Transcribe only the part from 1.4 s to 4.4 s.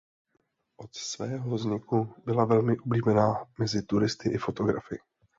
vzniku byla velmi oblíbená mezi turisty i